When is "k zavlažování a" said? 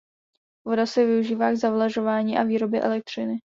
1.51-2.43